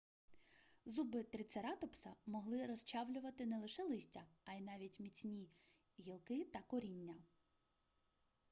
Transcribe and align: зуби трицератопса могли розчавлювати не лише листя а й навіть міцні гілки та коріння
зуби 0.85 1.23
трицератопса 1.23 2.13
могли 2.25 2.65
розчавлювати 2.65 3.45
не 3.45 3.57
лише 3.59 3.83
листя 3.83 4.21
а 4.45 4.53
й 4.53 4.61
навіть 4.61 4.99
міцні 4.99 5.49
гілки 5.99 6.45
та 6.53 6.59
коріння 6.61 7.15